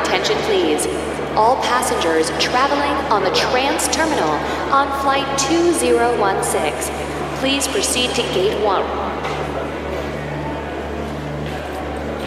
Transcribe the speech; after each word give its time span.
Attention, 0.00 0.36
please? 0.42 0.86
All 1.34 1.56
passengers 1.62 2.30
traveling 2.40 2.94
on 3.10 3.24
the 3.24 3.30
Trans 3.30 3.88
Terminal 3.88 4.30
on 4.72 4.86
Flight 5.02 5.26
2016, 5.38 6.94
please 7.40 7.66
proceed 7.66 8.10
to 8.10 8.22
Gate 8.32 8.56
1. 8.64 8.82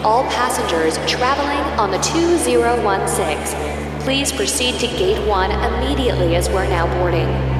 All 0.04 0.24
passengers 0.24 0.98
traveling 1.10 1.64
on 1.78 1.90
the 1.90 1.98
2016, 1.98 4.00
please 4.00 4.32
proceed 4.32 4.78
to 4.80 4.86
Gate 4.86 5.26
1 5.26 5.50
immediately 5.50 6.36
as 6.36 6.50
we're 6.50 6.68
now 6.68 6.86
boarding. 6.98 7.51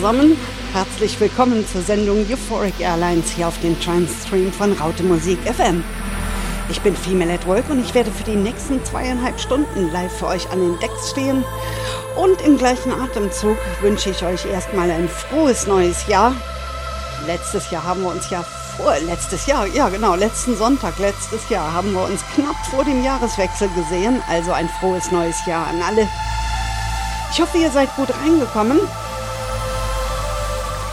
Zusammen. 0.00 0.34
Herzlich 0.72 1.20
willkommen 1.20 1.68
zur 1.68 1.82
Sendung 1.82 2.24
Euphoric 2.30 2.80
Airlines 2.80 3.32
hier 3.32 3.46
auf 3.46 3.60
dem 3.60 3.78
Transstream 3.78 4.50
von 4.50 4.72
Raute 4.72 5.02
Musik 5.02 5.38
FM. 5.40 5.84
Ich 6.70 6.80
bin 6.80 6.96
Female 6.96 7.34
at 7.34 7.46
Work 7.46 7.68
und 7.68 7.84
ich 7.84 7.92
werde 7.92 8.10
für 8.10 8.24
die 8.24 8.36
nächsten 8.36 8.82
zweieinhalb 8.82 9.38
Stunden 9.38 9.92
live 9.92 10.10
für 10.16 10.28
euch 10.28 10.50
an 10.50 10.58
den 10.58 10.78
Decks 10.78 11.10
stehen. 11.10 11.44
Und 12.16 12.40
im 12.40 12.56
gleichen 12.56 12.92
Atemzug 12.92 13.58
wünsche 13.82 14.08
ich 14.08 14.24
euch 14.24 14.46
erstmal 14.46 14.90
ein 14.90 15.06
frohes 15.06 15.66
neues 15.66 16.06
Jahr. 16.06 16.34
Letztes 17.26 17.70
Jahr 17.70 17.84
haben 17.84 18.00
wir 18.00 18.08
uns 18.08 18.30
ja 18.30 18.42
vor, 18.78 18.94
letztes 19.06 19.44
Jahr, 19.44 19.66
ja 19.66 19.90
genau, 19.90 20.14
letzten 20.14 20.56
Sonntag, 20.56 20.98
letztes 20.98 21.46
Jahr 21.50 21.74
haben 21.74 21.92
wir 21.92 22.04
uns 22.04 22.22
knapp 22.34 22.56
vor 22.70 22.84
dem 22.86 23.04
Jahreswechsel 23.04 23.68
gesehen. 23.76 24.22
Also 24.30 24.52
ein 24.52 24.70
frohes 24.80 25.10
neues 25.10 25.44
Jahr 25.44 25.66
an 25.66 25.82
alle. 25.82 26.08
Ich 27.32 27.40
hoffe, 27.42 27.58
ihr 27.58 27.70
seid 27.70 27.94
gut 27.96 28.08
reingekommen. 28.24 28.80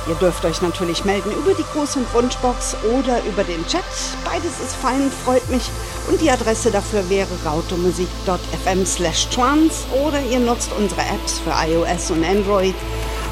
Ihr 0.07 0.15
dürft 0.15 0.45
euch 0.45 0.62
natürlich 0.62 1.04
melden 1.04 1.31
über 1.31 1.54
die 1.54 1.63
Gruß- 1.63 1.98
und 1.98 2.13
Wunschbox 2.13 2.77
oder 2.98 3.21
über 3.25 3.44
den 3.44 3.65
Chat. 3.68 3.83
Beides 4.24 4.59
ist 4.63 4.75
fein, 4.75 5.12
freut 5.25 5.48
mich. 5.50 5.69
Und 6.09 6.21
die 6.21 6.31
Adresse 6.31 6.71
dafür 6.71 7.09
wäre 7.09 7.27
rautomusik.fm 7.45 8.86
slash 8.86 9.27
trans 9.30 9.86
oder 10.06 10.21
ihr 10.21 10.39
nutzt 10.39 10.71
unsere 10.77 11.01
Apps 11.01 11.39
für 11.39 11.51
iOS 11.51 12.12
und 12.12 12.24
Android. 12.24 12.75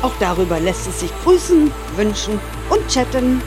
Auch 0.01 0.13
darüber 0.19 0.59
lässt 0.59 0.87
es 0.87 0.99
sich 0.99 1.11
grüßen, 1.23 1.71
wünschen 1.95 2.39
und 2.69 2.85
chatten. 2.89 3.41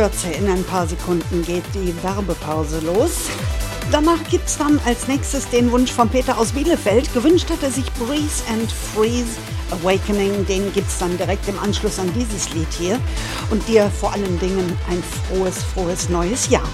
Kürze, 0.00 0.30
in 0.30 0.48
ein 0.48 0.64
paar 0.64 0.86
Sekunden 0.86 1.44
geht 1.44 1.62
die 1.74 1.94
Werbepause 2.02 2.80
los. 2.80 3.28
Danach 3.92 4.24
gibt's 4.30 4.56
dann 4.56 4.80
als 4.86 5.08
nächstes 5.08 5.46
den 5.50 5.70
Wunsch 5.72 5.92
von 5.92 6.08
Peter 6.08 6.38
aus 6.38 6.52
Bielefeld. 6.52 7.12
Gewünscht 7.12 7.50
hat 7.50 7.62
er 7.62 7.70
sich 7.70 7.84
Breeze 7.92 8.42
and 8.50 8.72
Freeze 8.72 9.36
Awakening. 9.70 10.46
Den 10.46 10.72
gibt's 10.72 10.96
dann 10.96 11.18
direkt 11.18 11.46
im 11.48 11.58
Anschluss 11.58 11.98
an 11.98 12.10
dieses 12.14 12.48
Lied 12.54 12.72
hier. 12.78 12.98
Und 13.50 13.68
dir 13.68 13.90
vor 13.90 14.14
allen 14.14 14.40
Dingen 14.40 14.74
ein 14.88 15.02
frohes, 15.28 15.58
frohes 15.74 16.08
neues 16.08 16.48
Jahr. 16.48 16.66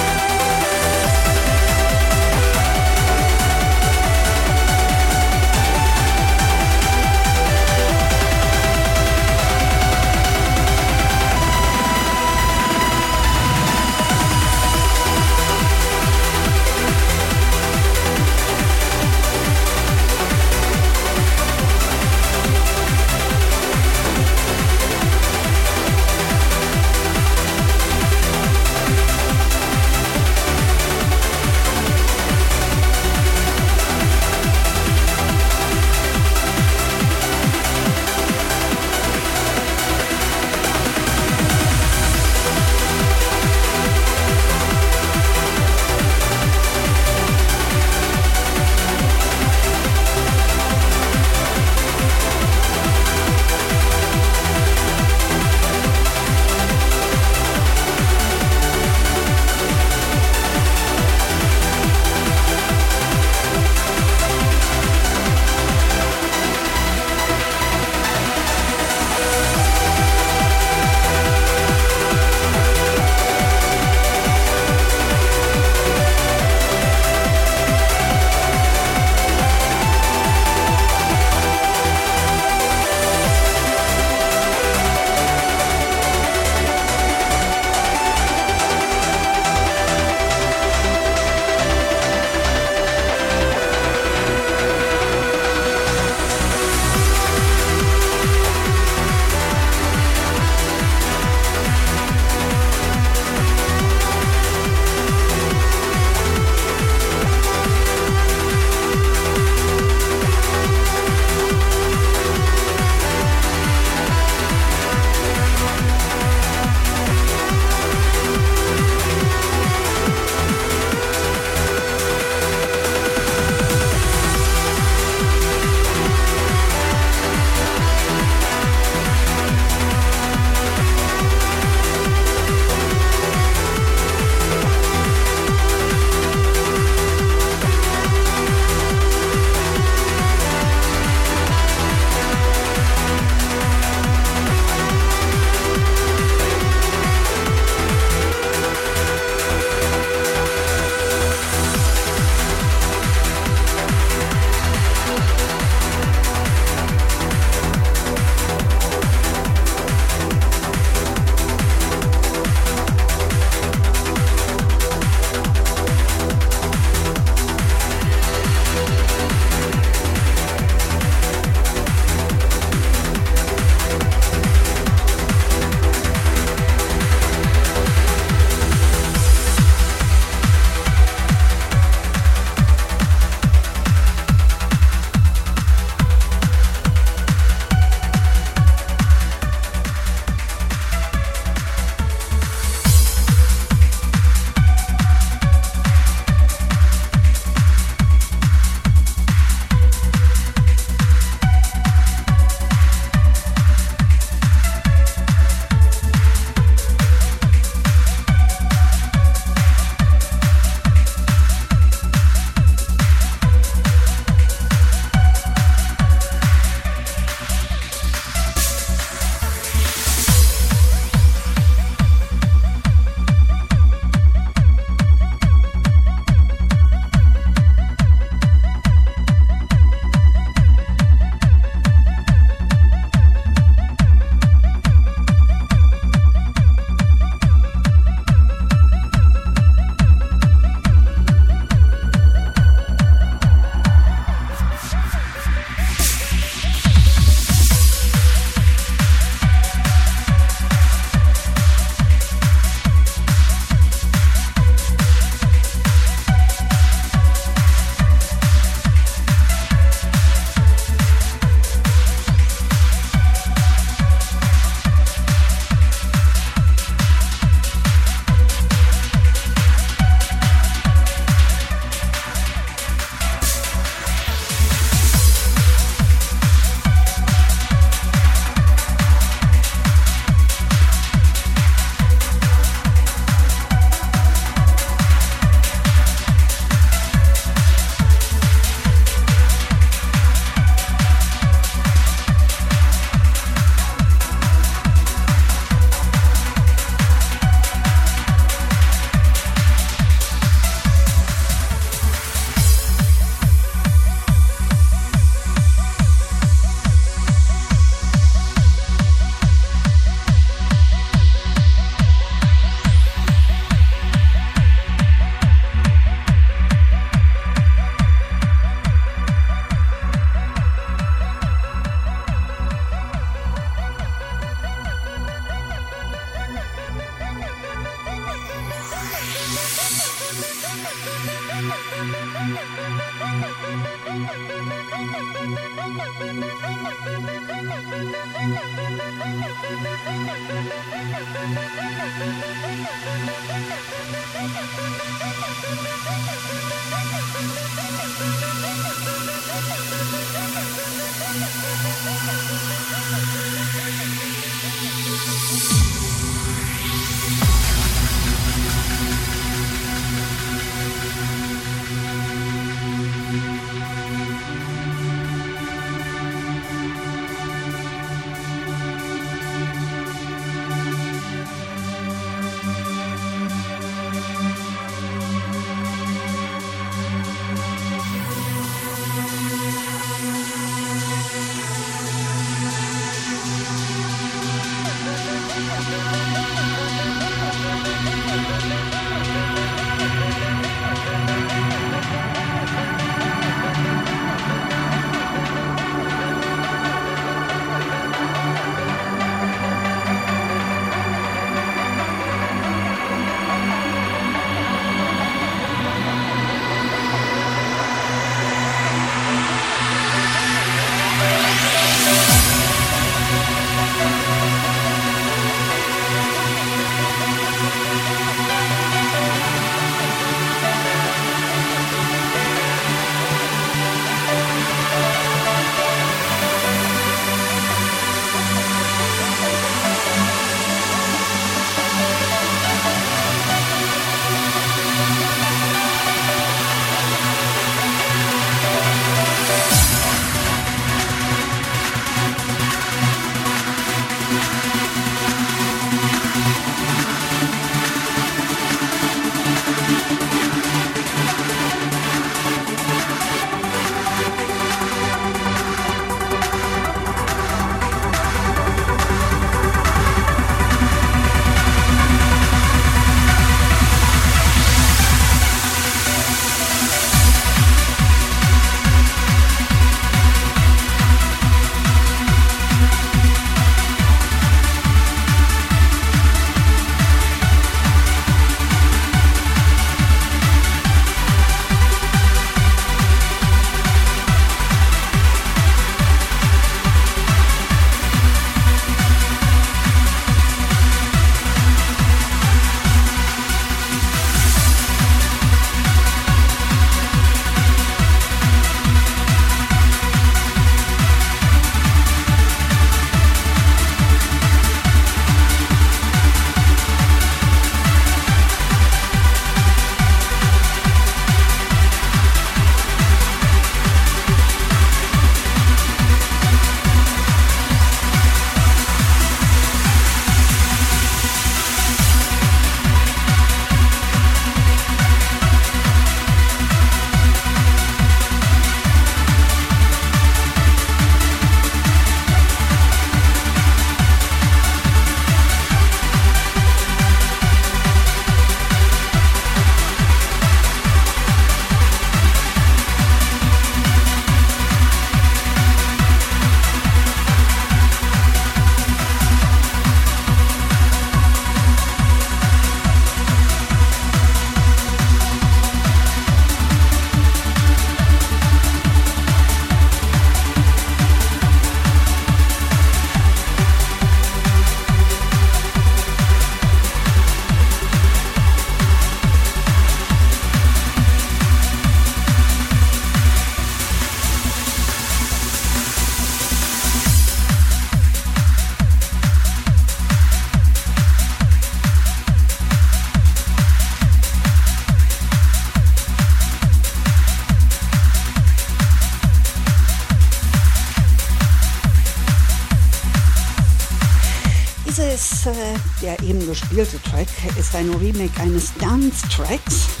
Gespielte 596.47 597.01
Track 597.03 597.27
ist 597.59 597.75
ein 597.75 597.89
Remake 597.93 598.41
eines 598.41 598.73
Dance-Tracks. 598.75 600.00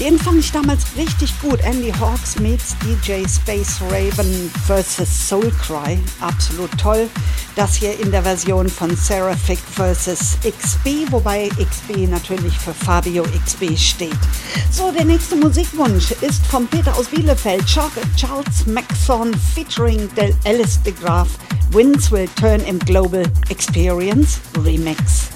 Den 0.00 0.18
fand 0.18 0.40
ich 0.40 0.50
damals 0.50 0.84
richtig 0.96 1.32
gut. 1.40 1.60
Andy 1.60 1.92
Hawks 1.92 2.38
meets 2.40 2.74
DJ 2.78 3.26
Space 3.28 3.80
Raven 3.90 4.50
vs. 4.66 5.28
Soulcry. 5.28 5.98
Absolut 6.20 6.70
toll. 6.78 7.08
Das 7.54 7.76
hier 7.76 7.98
in 8.00 8.10
der 8.10 8.24
Version 8.24 8.68
von 8.68 8.96
Seraphic 8.96 9.58
vs. 9.58 10.38
XB, 10.42 11.12
wobei 11.12 11.48
XB 11.48 12.08
natürlich 12.08 12.58
für 12.58 12.74
Fabio 12.74 13.22
XB 13.44 13.76
steht. 13.78 14.18
So, 14.72 14.90
der 14.90 15.04
nächste 15.04 15.36
Musikwunsch 15.36 16.10
ist 16.22 16.44
von 16.46 16.66
Peter 16.66 16.94
aus 16.96 17.06
Bielefeld. 17.06 17.64
Charles 17.66 18.66
Maxon 18.66 19.32
featuring 19.54 20.08
Del 20.16 20.34
Alice 20.44 20.80
de 20.84 20.92
Graaf. 20.92 21.28
Winds 21.70 22.10
Will 22.10 22.28
Turn 22.36 22.60
im 22.62 22.80
Global 22.80 23.24
Experience 23.48 24.40
Remix. 24.64 25.33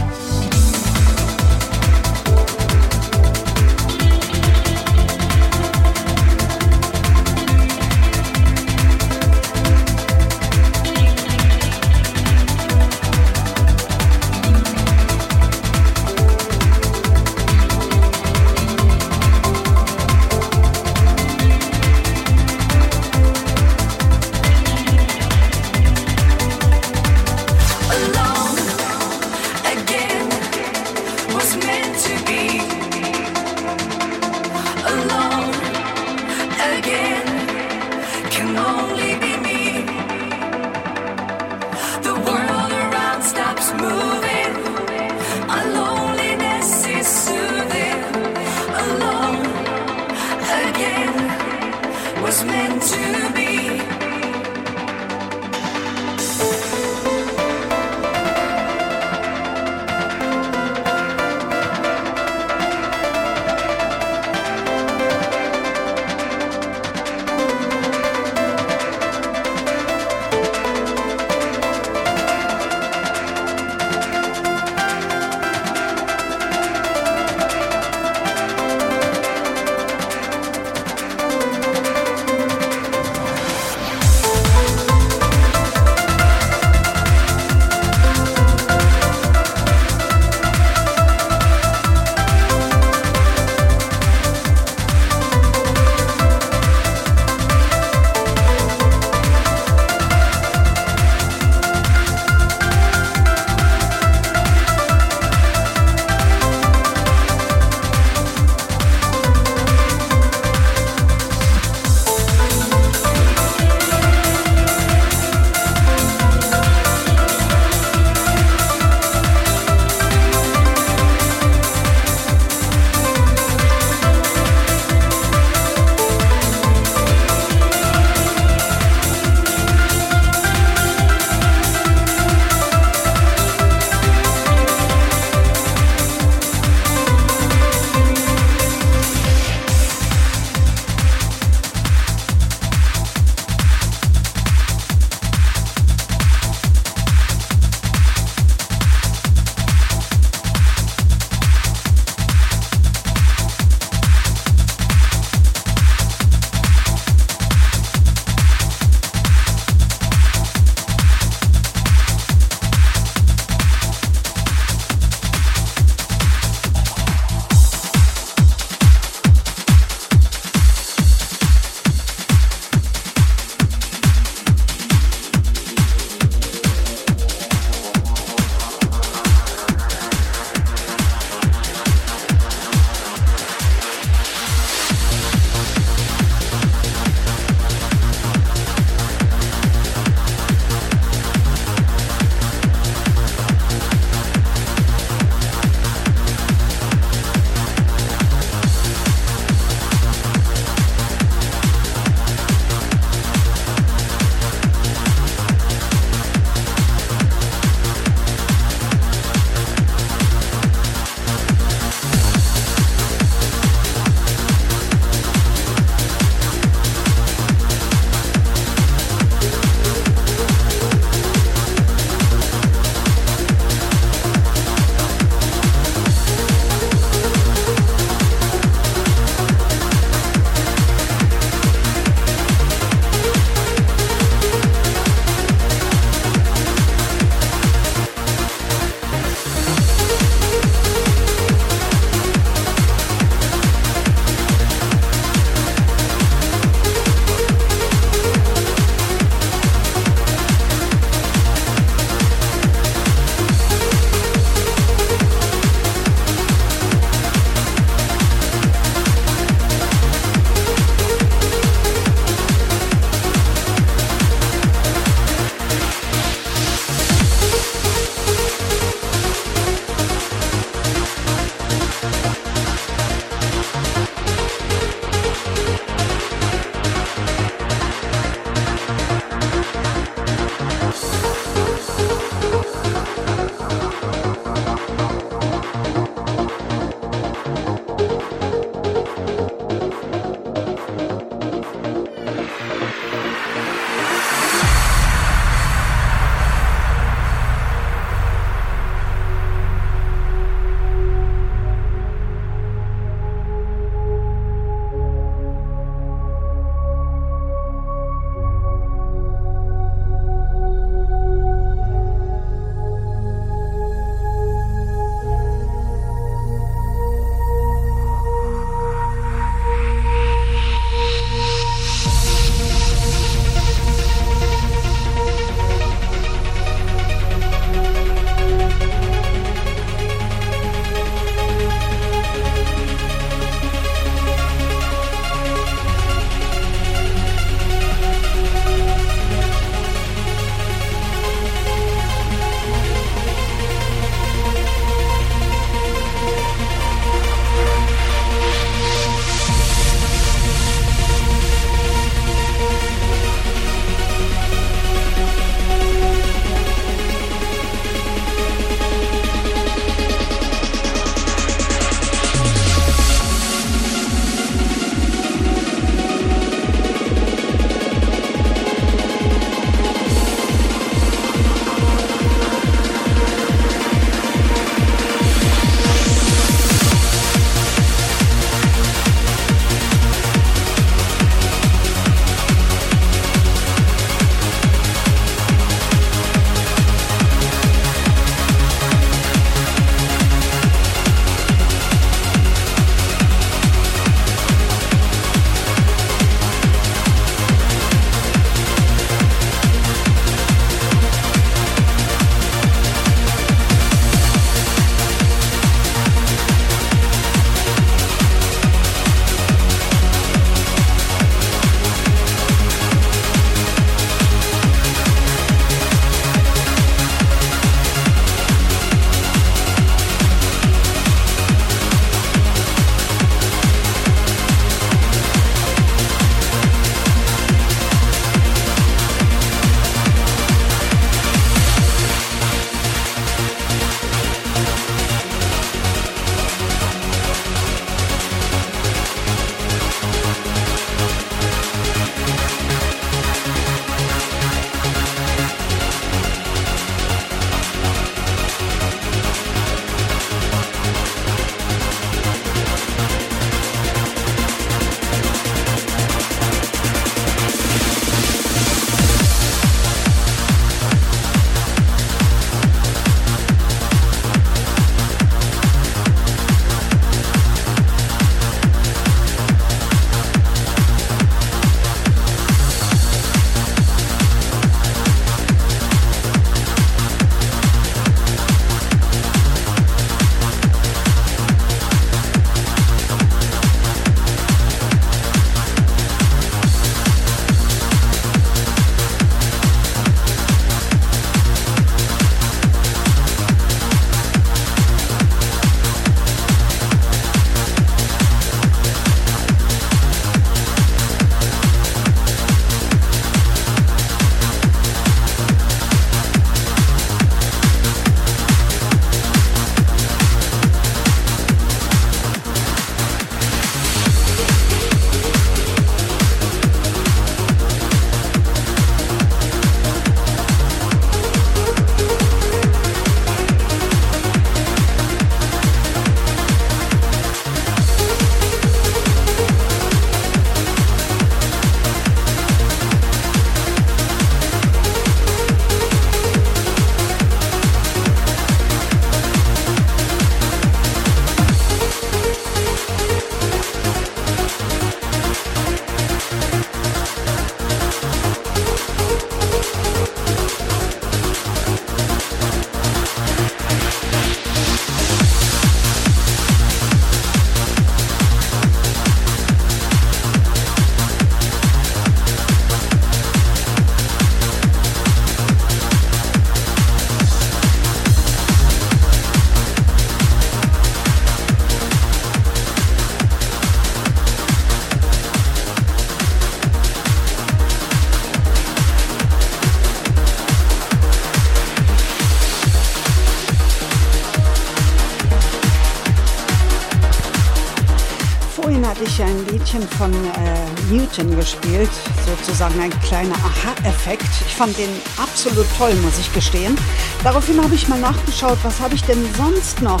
Von 590.00 590.14
äh, 590.14 590.90
Newton 590.90 591.36
gespielt, 591.36 591.90
sozusagen 592.24 592.80
ein 592.80 592.90
kleiner 593.00 593.34
Aha-Effekt. 593.34 594.30
Ich 594.46 594.54
fand 594.54 594.78
den 594.78 594.88
absolut 595.22 595.66
toll, 595.76 595.92
muss 595.96 596.18
ich 596.18 596.32
gestehen. 596.32 596.74
Daraufhin 597.22 597.62
habe 597.62 597.74
ich 597.74 597.86
mal 597.86 598.00
nachgeschaut, 598.00 598.56
was 598.62 598.80
habe 598.80 598.94
ich 598.94 599.02
denn 599.04 599.22
sonst 599.36 599.82
noch? 599.82 600.00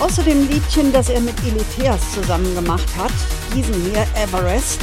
Außer 0.00 0.24
dem 0.24 0.48
Liedchen, 0.48 0.92
das 0.92 1.10
er 1.10 1.20
mit 1.20 1.36
Eliteas 1.44 2.00
zusammen 2.12 2.52
gemacht 2.56 2.88
hat, 2.98 3.12
diesen 3.54 3.72
hier, 3.84 4.04
Everest 4.20 4.80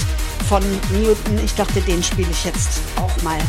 von 0.48 0.64
Newton. 0.94 1.40
Ich 1.44 1.54
dachte, 1.56 1.82
den 1.82 2.02
spiele 2.02 2.32
ich 2.32 2.46
jetzt 2.46 2.80
auch 2.96 3.22
mal. 3.22 3.40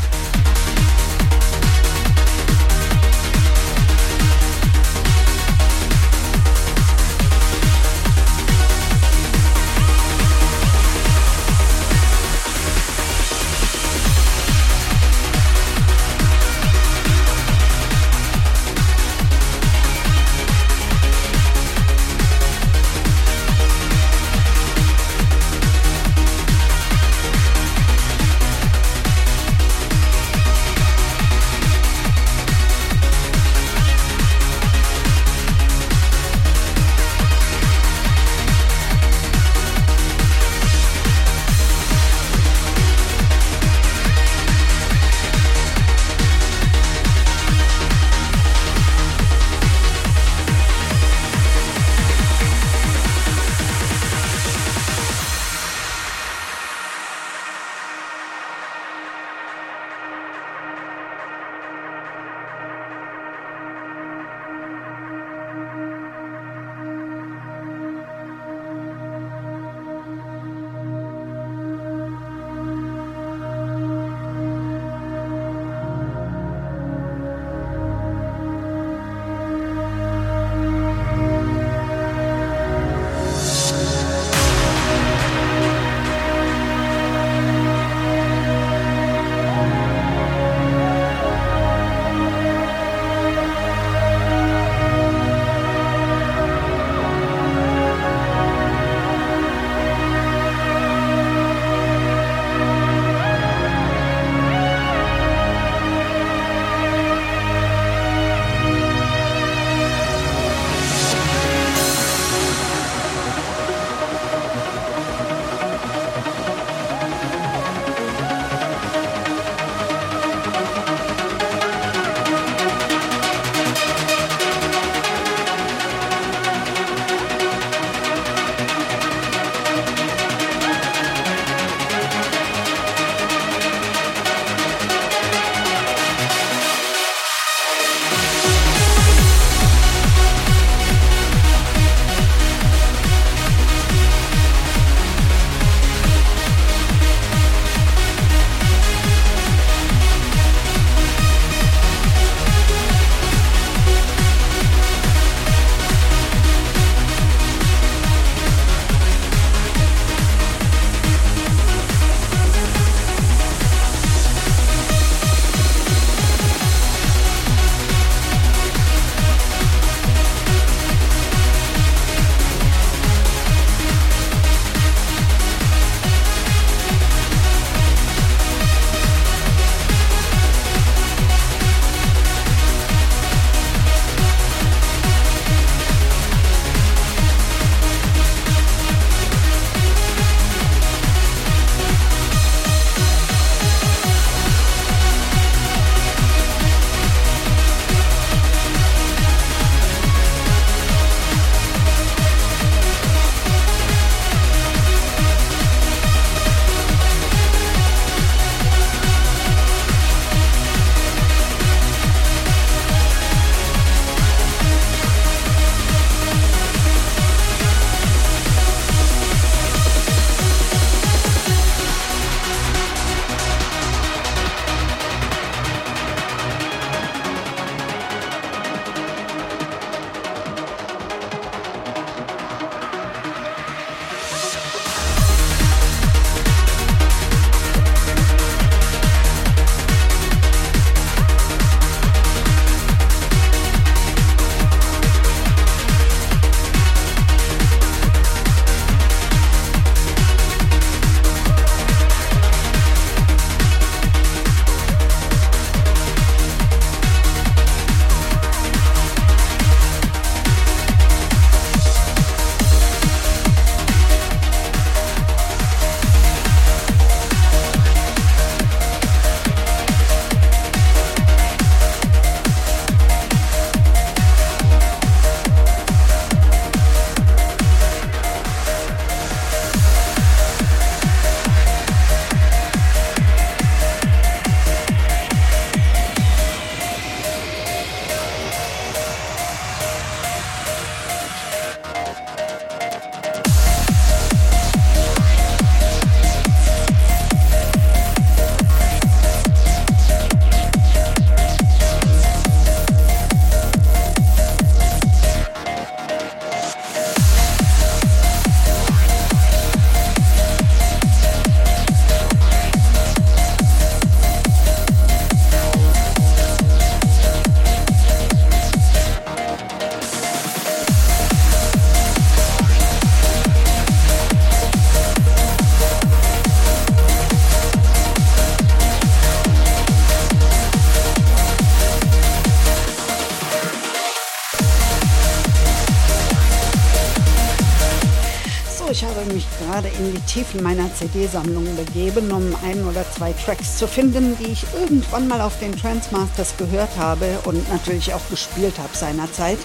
Tiefen 340.35 340.65
meiner 340.65 340.93
CD-Sammlung 340.93 341.65
begeben, 341.77 342.33
um 342.33 342.57
ein 342.69 342.85
oder 342.87 343.05
zwei 343.17 343.33
Tracks 343.33 343.79
zu 343.79 343.87
finden, 343.87 344.37
die 344.41 344.51
ich 344.51 344.67
irgendwann 344.81 345.29
mal 345.29 345.41
auf 345.41 345.61
den 345.61 345.71
Transmasters 345.77 346.57
gehört 346.57 346.91
habe 346.99 347.39
und 347.45 347.71
natürlich 347.73 348.13
auch 348.13 348.29
gespielt 348.29 348.77
habe 348.79 348.89
seinerzeit. 348.97 349.59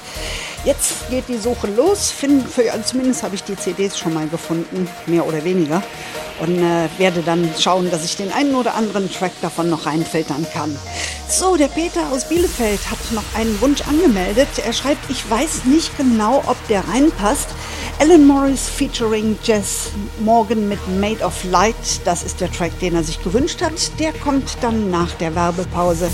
Jetzt 0.65 1.09
geht 1.09 1.27
die 1.27 1.37
Suche 1.37 1.65
los. 1.75 2.11
Finden 2.11 2.47
für, 2.47 2.71
also 2.71 2.83
zumindest 2.83 3.23
habe 3.23 3.33
ich 3.33 3.43
die 3.43 3.55
CDs 3.55 3.97
schon 3.97 4.13
mal 4.13 4.27
gefunden, 4.27 4.87
mehr 5.07 5.25
oder 5.25 5.43
weniger. 5.43 5.81
Und 6.39 6.59
äh, 6.59 6.87
werde 6.99 7.23
dann 7.23 7.49
schauen, 7.59 7.89
dass 7.89 8.05
ich 8.05 8.15
den 8.15 8.31
einen 8.31 8.53
oder 8.53 8.75
anderen 8.75 9.11
Track 9.11 9.31
davon 9.41 9.71
noch 9.71 9.87
reinfiltern 9.87 10.45
kann. 10.53 10.77
So, 11.27 11.57
der 11.57 11.67
Peter 11.67 12.11
aus 12.11 12.29
Bielefeld 12.29 12.79
hat 12.91 12.99
noch 13.11 13.23
einen 13.35 13.59
Wunsch 13.59 13.81
angemeldet. 13.81 14.49
Er 14.63 14.73
schreibt, 14.73 15.09
ich 15.09 15.27
weiß 15.29 15.65
nicht 15.65 15.97
genau, 15.97 16.43
ob 16.45 16.57
der 16.67 16.87
reinpasst. 16.87 17.49
Alan 18.01 18.25
Morris 18.25 18.69
featuring 18.69 19.37
Jess 19.43 19.91
Morgan 20.21 20.69
mit 20.69 20.79
Made 21.01 21.21
of 21.21 21.43
Light. 21.43 21.75
Das 22.05 22.23
ist 22.23 22.39
der 22.39 22.49
Track, 22.49 22.79
den 22.79 22.95
er 22.95 23.03
sich 23.03 23.21
gewünscht 23.21 23.61
hat. 23.61 23.99
Der 23.99 24.13
kommt 24.13 24.55
dann 24.61 24.89
nach 24.89 25.11
der 25.15 25.35
Werbepause. 25.35 26.09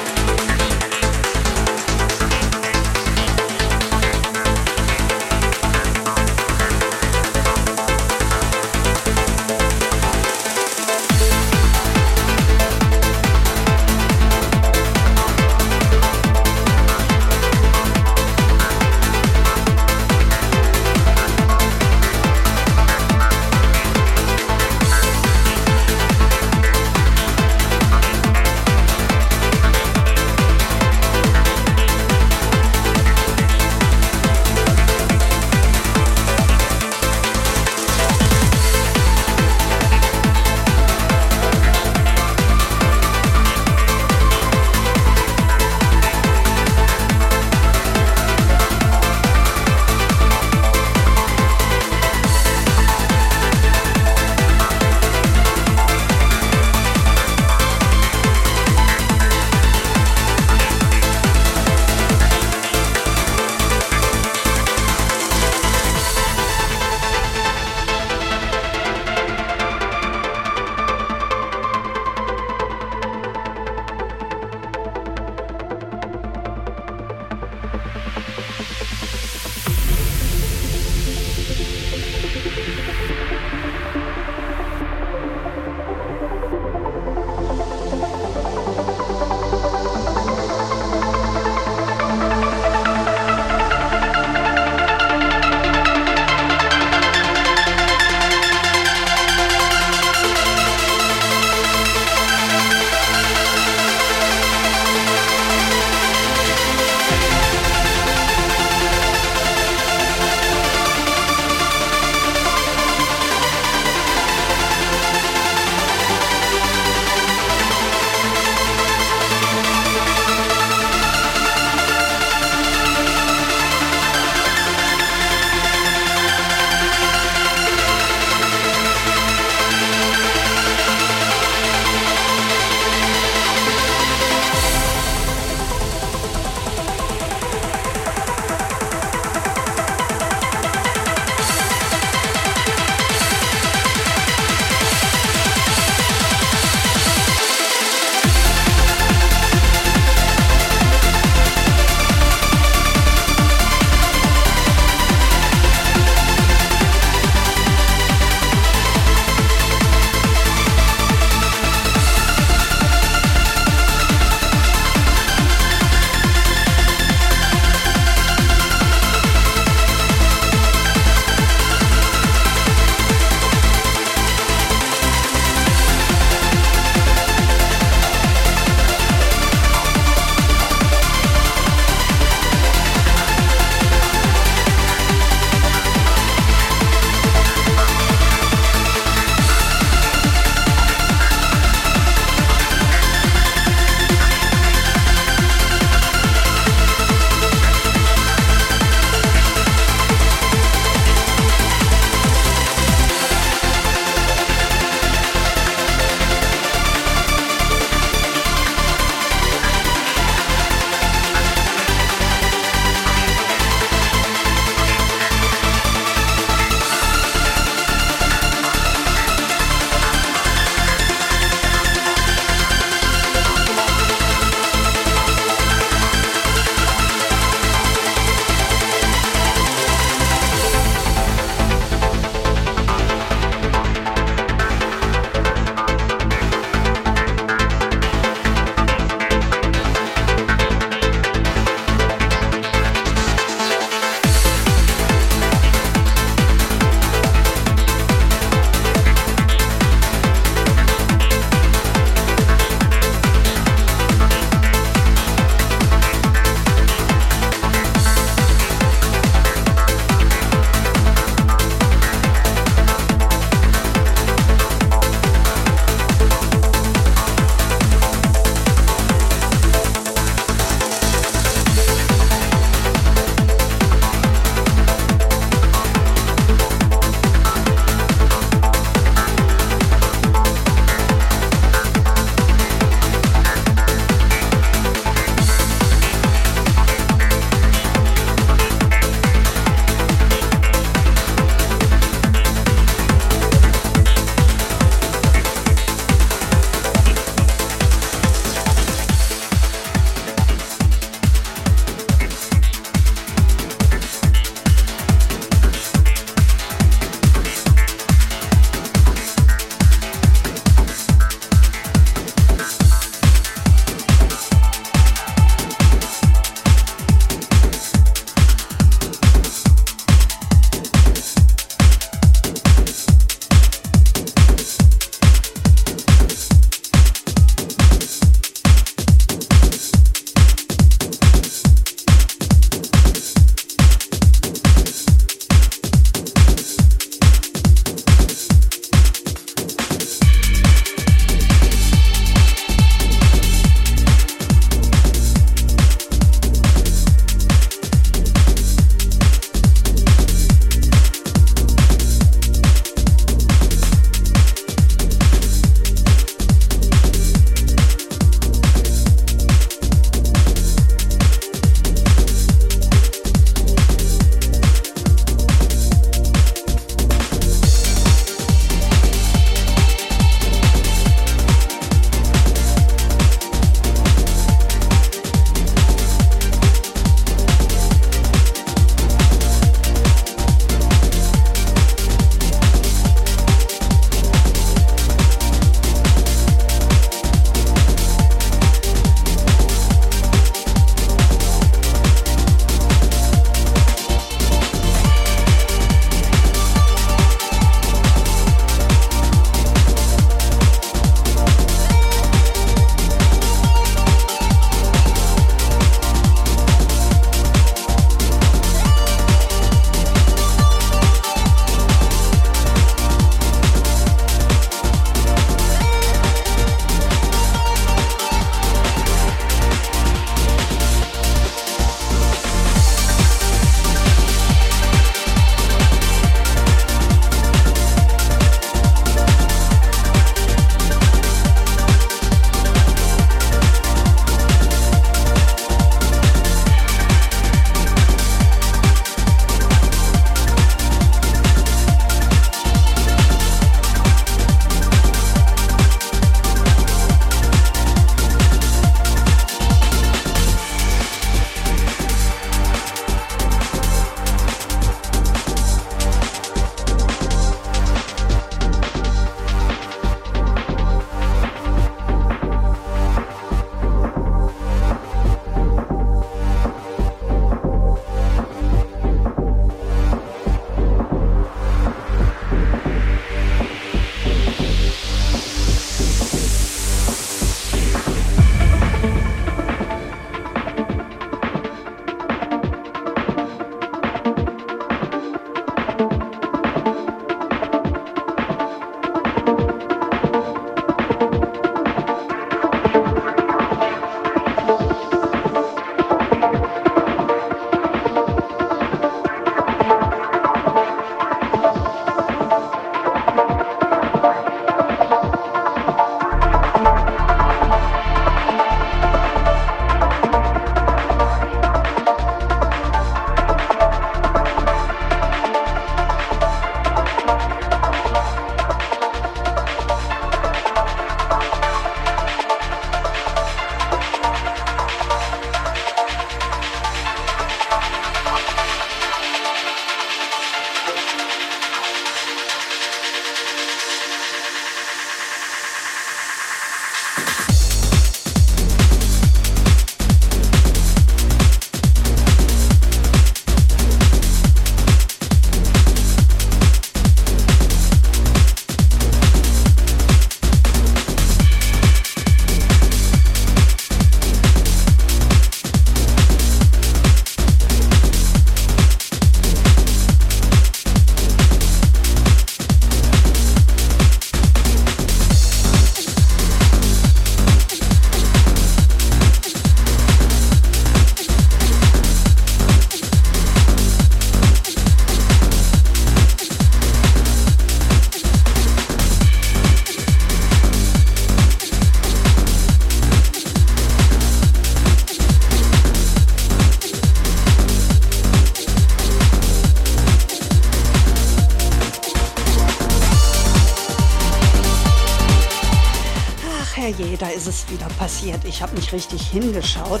Passiert. 597.98 598.44
Ich 598.44 598.62
habe 598.62 598.74
nicht 598.74 598.92
richtig 598.92 599.22
hingeschaut. 599.28 600.00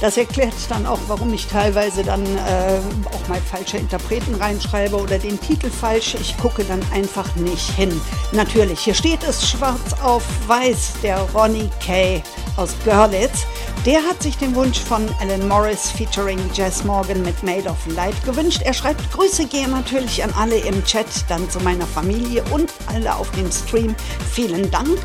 Das 0.00 0.16
erklärt 0.16 0.54
dann 0.68 0.86
auch, 0.86 0.98
warum 1.08 1.32
ich 1.32 1.46
teilweise 1.46 2.02
dann 2.02 2.24
äh, 2.24 2.80
auch 3.12 3.28
mal 3.28 3.40
falsche 3.40 3.78
Interpreten 3.78 4.34
reinschreibe 4.34 4.96
oder 4.96 5.18
den 5.18 5.40
Titel 5.40 5.70
falsch. 5.70 6.14
Ich 6.20 6.36
gucke 6.38 6.64
dann 6.64 6.80
einfach 6.92 7.34
nicht 7.36 7.70
hin. 7.70 8.00
Natürlich, 8.32 8.80
hier 8.80 8.94
steht 8.94 9.22
es 9.22 9.48
schwarz 9.48 9.92
auf 10.02 10.24
weiß, 10.46 10.94
der 11.02 11.18
Ronnie 11.34 11.70
Kay 11.80 12.22
aus 12.56 12.74
Görlitz. 12.84 13.46
Der 13.84 14.02
hat 14.02 14.22
sich 14.22 14.38
den 14.38 14.54
Wunsch 14.54 14.78
von 14.78 15.06
Alan 15.20 15.46
Morris 15.46 15.90
featuring 15.90 16.38
Jess 16.54 16.84
Morgan 16.84 17.20
mit 17.22 17.42
Made 17.42 17.68
of 17.68 17.76
Light 17.94 18.14
gewünscht. 18.24 18.62
Er 18.64 18.72
schreibt, 18.72 19.12
Grüße 19.12 19.44
gehen 19.46 19.72
natürlich 19.72 20.24
an 20.24 20.32
alle 20.38 20.56
im 20.56 20.82
Chat, 20.84 21.06
dann 21.28 21.50
zu 21.50 21.60
meiner 21.60 21.86
Familie 21.86 22.42
und 22.50 22.72
alle 22.94 23.14
auf 23.14 23.30
dem 23.32 23.50
Stream. 23.50 23.94
Vielen 24.32 24.70
Dank. 24.70 24.98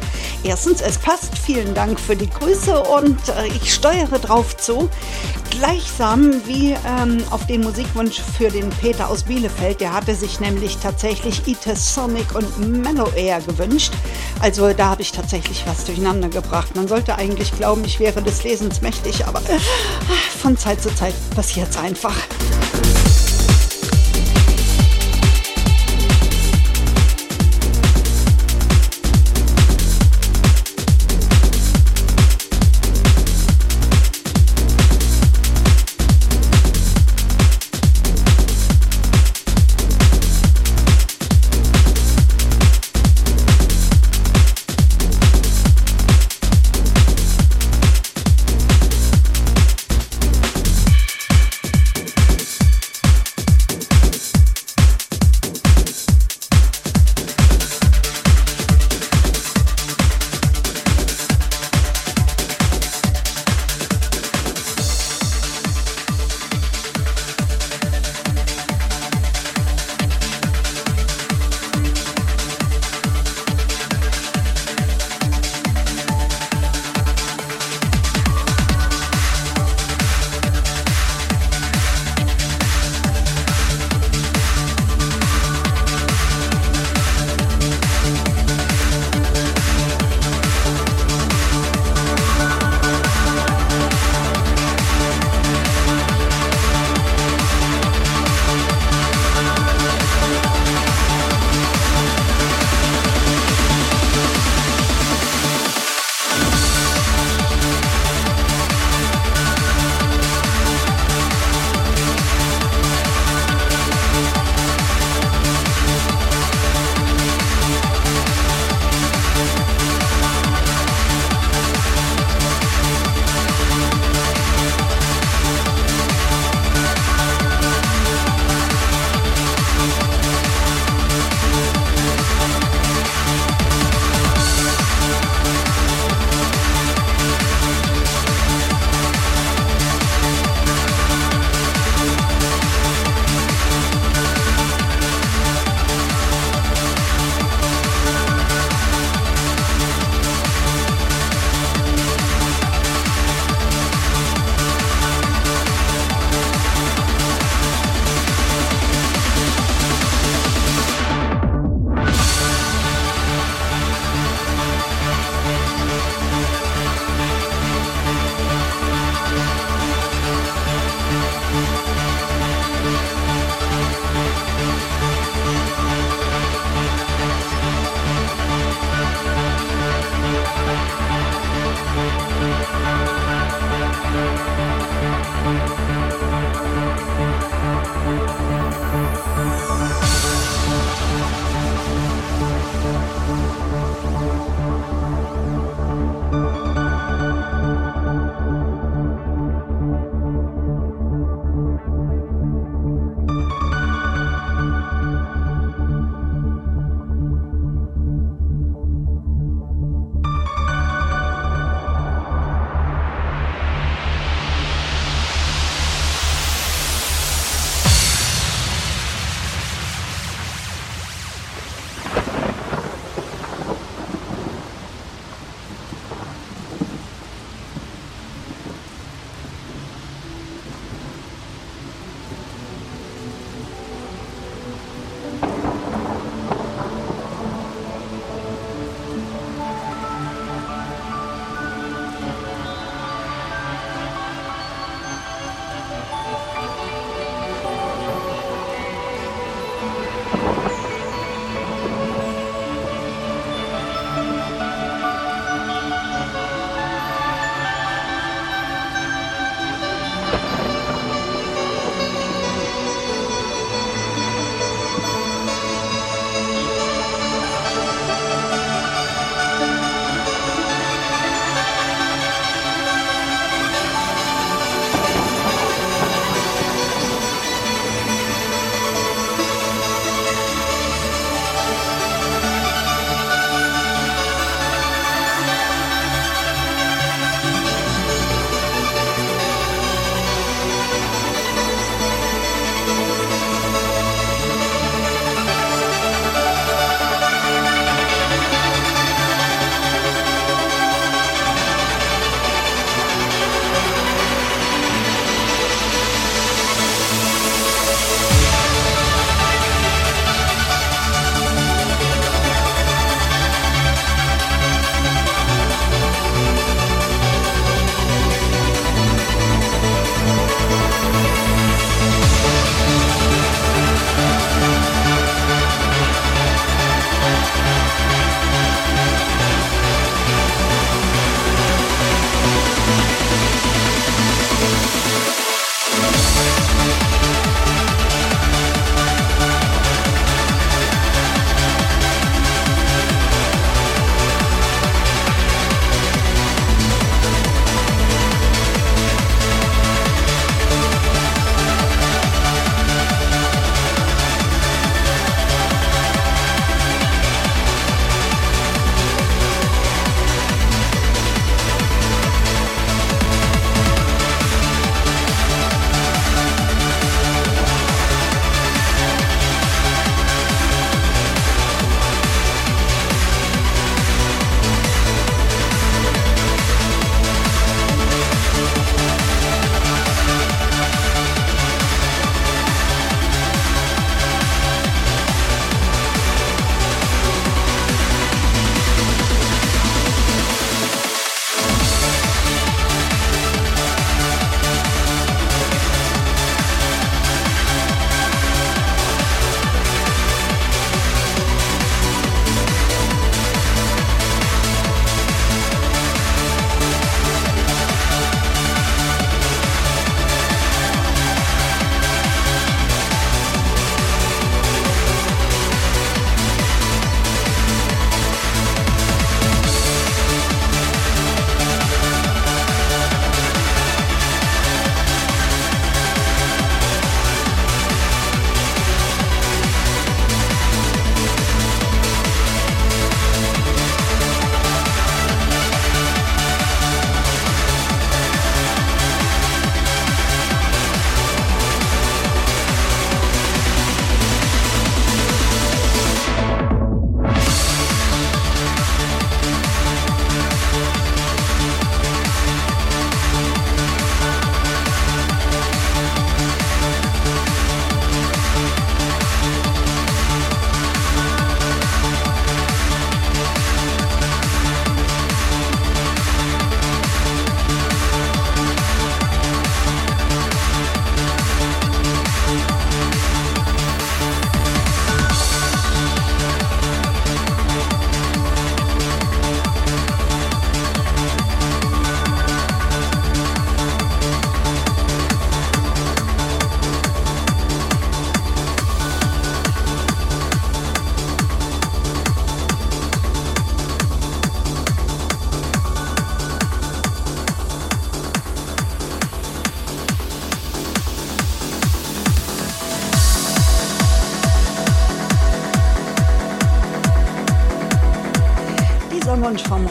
Erstens, 0.43 0.81
es 0.81 0.97
passt. 0.97 1.37
Vielen 1.37 1.73
Dank 1.73 1.99
für 1.99 2.15
die 2.15 2.29
Grüße 2.29 2.81
und 2.81 3.17
äh, 3.29 3.47
ich 3.47 3.73
steuere 3.73 4.19
drauf 4.19 4.55
zu. 4.57 4.89
Gleichsam 5.49 6.41
wie 6.45 6.75
ähm, 6.85 7.23
auf 7.31 7.45
den 7.47 7.61
Musikwunsch 7.61 8.21
für 8.37 8.49
den 8.49 8.69
Peter 8.69 9.09
aus 9.09 9.23
Bielefeld. 9.23 9.81
Der 9.81 9.93
hatte 9.93 10.15
sich 10.15 10.39
nämlich 10.39 10.77
tatsächlich 10.77 11.47
Ites 11.47 11.93
Sonic 11.93 12.35
und 12.35 12.83
Mellow 12.83 13.11
Air 13.15 13.41
gewünscht. 13.41 13.93
Also 14.39 14.71
da 14.73 14.89
habe 14.89 15.01
ich 15.01 15.11
tatsächlich 15.11 15.63
was 15.65 15.85
durcheinander 15.85 16.29
gebracht. 16.29 16.75
Man 16.75 16.87
sollte 16.87 17.15
eigentlich 17.15 17.51
glauben, 17.57 17.83
ich 17.83 17.99
wäre 17.99 18.21
des 18.21 18.43
Lesens 18.43 18.81
mächtig, 18.81 19.25
aber 19.25 19.39
äh, 19.41 19.59
von 20.41 20.57
Zeit 20.57 20.81
zu 20.81 20.93
Zeit 20.95 21.15
passiert 21.35 21.69
es 21.69 21.77
einfach. 21.77 22.15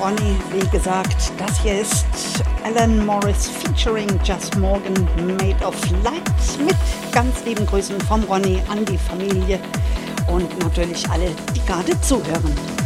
Ronny. 0.09 0.37
Wie 0.53 0.67
gesagt, 0.69 1.33
das 1.37 1.61
hier 1.61 1.83
ist 1.83 2.07
Alan 2.65 3.05
Morris 3.05 3.49
featuring 3.49 4.09
Just 4.25 4.57
Morgan 4.57 4.95
Made 5.27 5.63
of 5.63 5.75
Light 6.03 6.23
mit 6.65 6.77
ganz 7.13 7.45
lieben 7.45 7.67
Grüßen 7.67 8.01
vom 8.03 8.23
Ronny 8.25 8.63
an 8.71 8.87
die 8.87 8.97
Familie 8.97 9.61
und 10.27 10.59
natürlich 10.61 11.09
alle, 11.11 11.31
die 11.55 11.63
gerade 11.67 12.01
zuhören. 12.01 12.78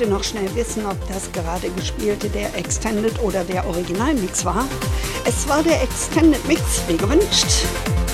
Wollte 0.00 0.14
noch 0.14 0.24
schnell 0.24 0.54
wissen, 0.54 0.86
ob 0.86 0.96
das 1.08 1.30
gerade 1.30 1.68
gespielte 1.70 2.30
der 2.30 2.56
Extended 2.56 3.20
oder 3.22 3.44
der 3.44 3.66
Originalmix 3.66 4.46
war. 4.46 4.64
Es 5.26 5.46
war 5.46 5.62
der 5.62 5.82
Extended 5.82 6.42
Mix, 6.48 6.62
wie 6.88 6.96
gewünscht. 6.96 7.66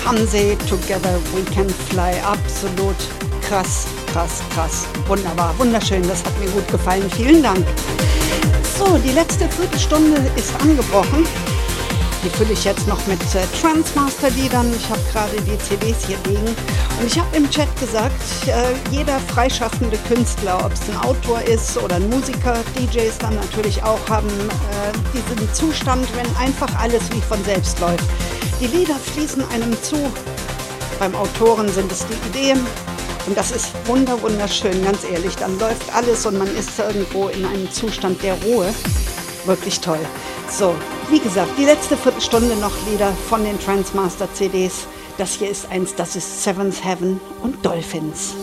Hanse 0.05 0.57
Together 0.69 1.17
We 1.33 1.43
Can 1.53 1.69
Fly, 1.69 2.13
absolut 2.25 2.97
krass, 3.41 3.87
krass, 4.11 4.41
krass. 4.53 4.85
Wunderbar, 5.07 5.57
wunderschön, 5.59 6.05
das 6.05 6.25
hat 6.25 6.37
mir 6.39 6.49
gut 6.49 6.67
gefallen. 6.67 7.09
Vielen 7.15 7.41
Dank. 7.41 7.65
So, 8.77 8.97
die 8.97 9.13
letzte 9.13 9.47
Viertelstunde 9.47 10.29
ist 10.35 10.53
angebrochen. 10.59 11.25
Die 12.21 12.29
fülle 12.31 12.51
ich 12.51 12.65
jetzt 12.65 12.85
noch 12.87 13.05
mit 13.07 13.21
äh, 13.33 13.45
Transmaster-Liedern. 13.61 14.73
Ich 14.75 14.89
habe 14.89 15.01
gerade 15.13 15.37
die 15.41 15.57
CDs 15.59 16.05
hier 16.05 16.17
liegen. 16.25 16.53
Ich 17.05 17.17
habe 17.17 17.37
im 17.37 17.49
Chat 17.49 17.67
gesagt, 17.79 18.13
äh, 18.47 18.73
jeder 18.91 19.19
freischaffende 19.19 19.97
Künstler, 20.07 20.65
ob 20.65 20.73
es 20.73 20.89
ein 20.89 20.97
Autor 20.97 21.41
ist 21.43 21.77
oder 21.77 21.97
ein 21.97 22.09
Musiker, 22.09 22.57
DJs 22.75 23.17
dann 23.19 23.35
natürlich 23.35 23.81
auch, 23.83 24.09
haben 24.09 24.27
äh, 24.27 24.91
diesen 25.13 25.53
Zustand, 25.53 26.07
wenn 26.15 26.35
einfach 26.37 26.73
alles 26.79 27.03
wie 27.11 27.21
von 27.21 27.41
selbst 27.43 27.79
läuft. 27.79 28.03
Die 28.59 28.65
Lieder 28.65 28.95
fließen 28.95 29.43
einem 29.51 29.71
zu. 29.83 30.11
Beim 30.99 31.15
Autoren 31.15 31.69
sind 31.69 31.91
es 31.91 32.05
die 32.07 32.27
Ideen. 32.29 32.65
Und 33.27 33.37
das 33.37 33.51
ist 33.51 33.67
wunder 33.85 34.19
wunderschön, 34.21 34.83
ganz 34.83 35.03
ehrlich. 35.03 35.35
Dann 35.35 35.59
läuft 35.59 35.93
alles 35.93 36.25
und 36.25 36.37
man 36.37 36.47
ist 36.55 36.79
irgendwo 36.79 37.27
in 37.27 37.45
einem 37.45 37.71
Zustand 37.71 38.23
der 38.23 38.33
Ruhe. 38.43 38.73
Wirklich 39.45 39.79
toll. 39.79 39.99
So, 40.49 40.73
wie 41.09 41.19
gesagt, 41.19 41.51
die 41.57 41.65
letzte 41.65 41.95
Viertelstunde 41.95 42.55
noch 42.55 42.73
Lieder 42.89 43.13
von 43.29 43.43
den 43.43 43.59
Transmaster 43.59 44.27
CDs. 44.33 44.87
Das 45.17 45.33
hier 45.33 45.49
ist 45.49 45.69
eins, 45.71 45.95
das 45.95 46.15
ist 46.15 46.43
Seventh 46.43 46.83
Heaven 46.85 47.19
und 47.41 47.65
Dolphins. 47.65 48.35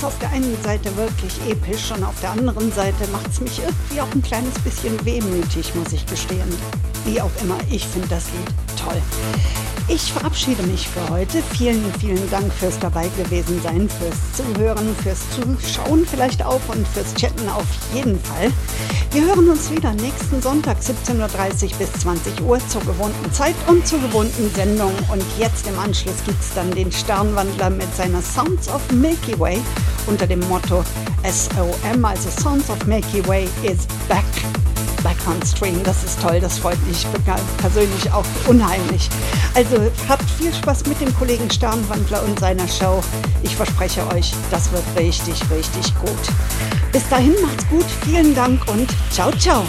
Es 0.00 0.06
auf 0.06 0.18
der 0.18 0.30
einen 0.30 0.56
Seite 0.62 0.96
wirklich 0.96 1.38
episch 1.46 1.92
und 1.94 2.02
auf 2.04 2.18
der 2.22 2.30
anderen 2.30 2.72
Seite 2.72 3.06
macht 3.12 3.26
es 3.30 3.38
mich 3.38 3.58
irgendwie 3.58 4.00
auch 4.00 4.10
ein 4.14 4.22
kleines 4.22 4.58
bisschen 4.60 5.04
wehmütig, 5.04 5.74
muss 5.74 5.92
ich 5.92 6.06
gestehen. 6.06 6.48
Wie 7.04 7.20
auch 7.20 7.30
immer, 7.42 7.58
ich 7.70 7.86
finde 7.86 8.08
das 8.08 8.24
Lied 8.32 8.80
toll. 8.82 9.02
Ich 9.88 10.12
verabschiede 10.12 10.62
mich 10.62 10.88
für 10.88 11.06
heute. 11.10 11.42
Vielen, 11.52 11.84
vielen 11.98 12.30
Dank 12.30 12.50
fürs 12.50 12.78
dabei 12.78 13.08
gewesen 13.08 13.60
sein, 13.62 13.90
fürs 13.90 14.32
Zuhören, 14.32 14.96
fürs 15.02 15.20
Zuschauen 15.34 16.06
vielleicht 16.06 16.46
auch 16.46 16.60
und 16.68 16.88
fürs 16.88 17.12
Chatten 17.14 17.48
auf 17.50 17.66
jeden 17.92 18.18
Fall. 18.20 18.50
Wir 19.12 19.26
hören 19.26 19.50
uns 19.50 19.70
wieder 19.70 19.92
nächsten 19.92 20.40
Sonntag 20.40 20.78
17.30 20.78 21.72
Uhr 21.72 21.78
bis 21.78 21.92
20 22.00 22.40
Uhr 22.40 22.58
zur 22.68 22.80
gewohnten 22.82 23.32
Zeit 23.32 23.56
und 23.66 23.86
zur 23.86 23.98
gewohnten 23.98 24.50
Sendung. 24.54 24.94
Und 25.12 25.24
jetzt 25.38 25.66
im 25.66 25.78
Anschluss 25.78 26.24
gibt 26.24 26.40
es 26.40 26.54
dann 26.54 26.70
den 26.70 26.90
Sternwandler 26.90 27.68
mit 27.68 27.94
seiner 27.96 28.22
Sounds 28.22 28.68
of 28.68 28.80
Milky 28.92 29.38
Way 29.38 29.60
unter 30.10 30.26
dem 30.26 30.40
Motto 30.48 30.84
SOM, 31.24 32.04
also 32.04 32.28
Sounds 32.30 32.68
of 32.68 32.84
Milky 32.86 33.26
Way 33.26 33.44
is 33.62 33.86
back 34.08 34.24
back 35.02 35.16
on 35.26 35.40
stream. 35.46 35.82
Das 35.82 36.04
ist 36.04 36.20
toll, 36.20 36.40
das 36.40 36.58
freut 36.58 36.78
mich 36.86 37.06
persönlich 37.58 38.12
auch 38.12 38.24
unheimlich. 38.46 39.08
Also 39.54 39.76
habt 40.08 40.28
viel 40.38 40.52
Spaß 40.52 40.86
mit 40.86 41.00
dem 41.00 41.14
Kollegen 41.16 41.50
Sternwandler 41.50 42.22
und 42.24 42.38
seiner 42.38 42.68
Show. 42.68 43.00
Ich 43.42 43.56
verspreche 43.56 44.06
euch, 44.08 44.32
das 44.50 44.70
wird 44.72 44.84
richtig, 44.98 45.40
richtig 45.50 45.94
gut. 46.00 46.92
Bis 46.92 47.08
dahin 47.08 47.34
macht's 47.40 47.66
gut, 47.68 47.86
vielen 48.04 48.34
Dank 48.34 48.60
und 48.68 48.90
ciao, 49.10 49.30
ciao. 49.32 49.64